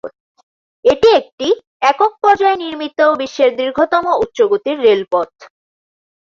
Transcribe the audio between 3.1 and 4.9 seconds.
বিশ্বের দীর্ঘতম উচ্চ গতির